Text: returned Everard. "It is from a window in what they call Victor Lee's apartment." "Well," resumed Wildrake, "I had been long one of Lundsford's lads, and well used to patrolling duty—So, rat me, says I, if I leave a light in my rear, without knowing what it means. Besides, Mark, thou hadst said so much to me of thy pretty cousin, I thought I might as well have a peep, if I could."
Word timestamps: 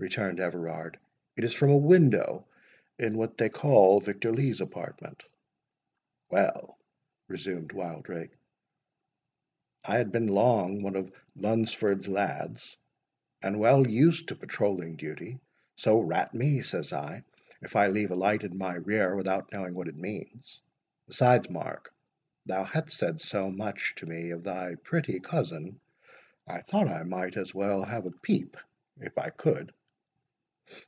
returned 0.00 0.38
Everard. 0.38 0.96
"It 1.34 1.42
is 1.42 1.52
from 1.54 1.70
a 1.70 1.76
window 1.76 2.46
in 3.00 3.18
what 3.18 3.36
they 3.36 3.48
call 3.48 3.98
Victor 4.00 4.30
Lee's 4.32 4.60
apartment." 4.60 5.24
"Well," 6.30 6.78
resumed 7.26 7.72
Wildrake, 7.72 8.30
"I 9.84 9.96
had 9.98 10.12
been 10.12 10.28
long 10.28 10.82
one 10.82 10.94
of 10.94 11.10
Lundsford's 11.34 12.06
lads, 12.06 12.78
and 13.42 13.58
well 13.58 13.88
used 13.88 14.28
to 14.28 14.36
patrolling 14.36 14.94
duty—So, 14.94 15.98
rat 15.98 16.32
me, 16.32 16.60
says 16.60 16.92
I, 16.92 17.24
if 17.60 17.74
I 17.74 17.88
leave 17.88 18.12
a 18.12 18.14
light 18.14 18.44
in 18.44 18.56
my 18.56 18.74
rear, 18.76 19.16
without 19.16 19.50
knowing 19.50 19.74
what 19.74 19.88
it 19.88 19.96
means. 19.96 20.60
Besides, 21.08 21.50
Mark, 21.50 21.92
thou 22.46 22.62
hadst 22.62 22.96
said 22.98 23.20
so 23.20 23.50
much 23.50 23.96
to 23.96 24.06
me 24.06 24.30
of 24.30 24.44
thy 24.44 24.76
pretty 24.76 25.18
cousin, 25.18 25.80
I 26.46 26.60
thought 26.60 26.86
I 26.86 27.02
might 27.02 27.36
as 27.36 27.52
well 27.52 27.82
have 27.82 28.06
a 28.06 28.12
peep, 28.12 28.56
if 29.00 29.18
I 29.18 29.30
could." 29.30 29.74